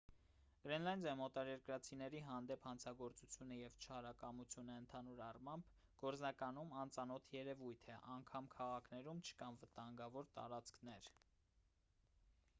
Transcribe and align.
գրենլանդիայում 0.61 1.19
օտարերկրացիների 1.23 2.19
հանդեպ 2.29 2.63
հանցագործությունը 2.67 3.57
և 3.59 3.75
չարակամությունը 3.87 4.77
ընդհանուր 4.83 5.21
առմամբ 5.25 5.69
գործնականում 5.99 6.73
անծանոթ 6.85 7.29
երևույթ 7.37 7.87
է 7.91 7.99
անգամ 8.15 8.49
քաղաքներում 8.55 9.21
չկան 9.29 9.61
վտանգավոր 9.65 10.33
տարածքներ 10.39 11.13